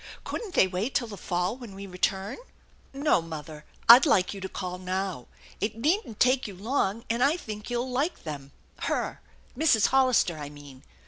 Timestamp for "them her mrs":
8.23-9.89